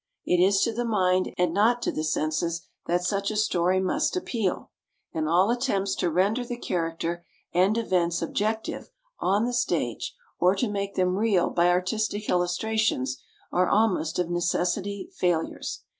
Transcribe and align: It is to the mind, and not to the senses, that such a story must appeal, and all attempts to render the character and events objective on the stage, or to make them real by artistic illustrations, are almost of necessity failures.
It 0.25 0.43
is 0.43 0.61
to 0.61 0.73
the 0.73 0.83
mind, 0.83 1.31
and 1.37 1.53
not 1.53 1.83
to 1.83 1.91
the 1.91 2.03
senses, 2.03 2.65
that 2.87 3.03
such 3.03 3.29
a 3.29 3.35
story 3.35 3.79
must 3.79 4.17
appeal, 4.17 4.71
and 5.13 5.29
all 5.29 5.51
attempts 5.51 5.93
to 5.97 6.09
render 6.09 6.43
the 6.43 6.57
character 6.57 7.23
and 7.53 7.77
events 7.77 8.19
objective 8.23 8.89
on 9.19 9.45
the 9.45 9.53
stage, 9.53 10.15
or 10.39 10.55
to 10.55 10.67
make 10.67 10.95
them 10.95 11.17
real 11.17 11.51
by 11.51 11.67
artistic 11.69 12.29
illustrations, 12.29 13.21
are 13.51 13.69
almost 13.69 14.17
of 14.17 14.31
necessity 14.31 15.07
failures. 15.15 15.83